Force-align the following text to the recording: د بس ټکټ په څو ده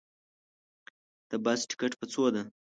د 1.29 1.31
بس 1.45 1.59
ټکټ 1.69 1.91
په 1.99 2.05
څو 2.11 2.23
ده 2.33 2.43